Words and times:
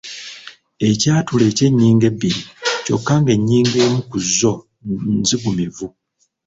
Ekyatulo 0.89 1.43
eky’ennyingo 1.51 2.03
ebbiri 2.11 2.41
kyokka 2.85 3.13
ng’ennyingo 3.21 3.75
emu 3.85 3.99
ku 4.09 4.17
zo 4.37 4.53
nzigumivu. 5.19 5.87